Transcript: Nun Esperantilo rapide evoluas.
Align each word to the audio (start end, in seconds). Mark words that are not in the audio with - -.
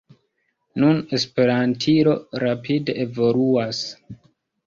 Nun 0.83 1.01
Esperantilo 1.17 2.15
rapide 2.45 2.97
evoluas. 3.05 3.83